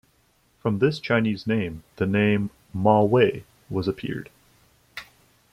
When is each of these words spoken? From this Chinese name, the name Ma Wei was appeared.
From 0.59 0.79
this 0.79 0.97
Chinese 0.99 1.45
name, 1.45 1.83
the 1.97 2.07
name 2.07 2.49
Ma 2.73 3.03
Wei 3.03 3.43
was 3.69 3.87
appeared. 3.87 4.31